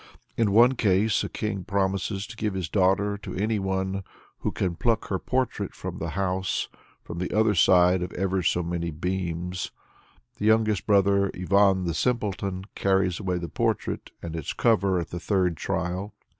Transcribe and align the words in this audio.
In 0.35 0.51
one 0.51 0.71
case, 0.73 1.23
a 1.23 1.29
king 1.29 1.63
promises 1.63 2.25
to 2.25 2.35
give 2.35 2.55
his 2.55 2.69
daughter 2.69 3.19
to 3.19 3.35
anyone 3.35 4.03
"who 4.39 4.51
can 4.51 4.75
pluck 4.75 5.09
her 5.09 5.19
portrait 5.19 5.75
from 5.75 5.99
the 5.99 6.09
house, 6.17 6.69
from 7.03 7.19
the 7.19 7.29
other 7.31 7.53
side 7.53 8.01
of 8.01 8.11
ever 8.13 8.41
so 8.41 8.63
many 8.63 8.89
beams." 8.89 9.69
The 10.39 10.45
youngest 10.45 10.87
brother, 10.87 11.29
Ivan 11.35 11.83
the 11.83 11.93
Simpleton, 11.93 12.65
carries 12.73 13.19
away 13.19 13.37
the 13.37 13.47
portrait 13.47 14.09
and 14.23 14.35
its 14.35 14.53
cover 14.53 14.99
at 14.99 15.11
the 15.11 15.19
third 15.19 15.55
trial. 15.55 16.15